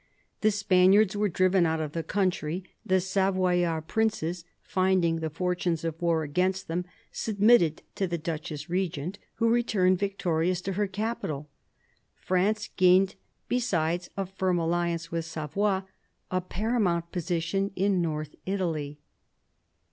[0.39, 6.01] The Spaniards were driven out of the country; the Savoyard princes, finding the fortunes of
[6.01, 11.51] war against them, submitted to the Duchess regent, who returned victorious to her capital.
[12.15, 13.13] France gained,
[13.47, 15.83] besides a firm alliance with Savoy,
[16.31, 18.97] a paramount position in North Italy.